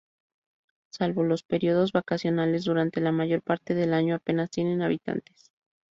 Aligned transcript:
Salvo 0.91 1.21
los 1.21 1.43
periodos 1.43 1.91
vacacionales, 1.91 2.63
durante 2.65 3.01
la 3.01 3.11
mayor 3.11 3.43
parte 3.43 3.75
del 3.75 3.93
año 3.93 4.15
apenas 4.15 4.49
tiene 4.49 4.83
habitantes. 4.83 5.51